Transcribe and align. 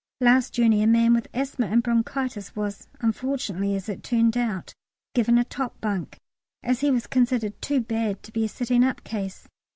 Last 0.19 0.53
journey 0.53 0.81
a 0.81 0.87
man 0.87 1.13
with 1.13 1.27
asthma 1.31 1.67
and 1.67 1.83
bronchitis 1.83 2.55
was, 2.55 2.87
unfortunately 3.01 3.75
as 3.75 3.87
it 3.87 4.01
turned 4.01 4.35
out, 4.35 4.73
given 5.13 5.37
a 5.37 5.43
top 5.43 5.79
bunk, 5.79 6.17
as 6.63 6.79
he 6.81 6.89
was 6.89 7.05
considered 7.05 7.61
too 7.61 7.81
bad 7.81 8.23
to 8.23 8.31
be 8.31 8.43
a 8.45 8.47
sitting 8.47 8.83
up 8.83 9.03
case. 9.03 9.47